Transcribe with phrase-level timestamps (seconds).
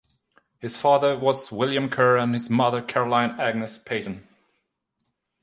[0.57, 4.27] His father was William Ker and his mother Caroline Agnes Paton.